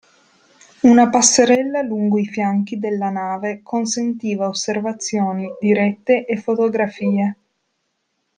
Una 0.81 1.11
passerella 1.11 1.83
lungo 1.83 2.17
i 2.17 2.25
fianchi 2.25 2.79
della 2.79 3.11
nave 3.11 3.61
consentiva 3.61 4.47
osservazioni 4.47 5.47
dirette 5.59 6.25
e 6.25 6.37
fotografie. 6.37 7.37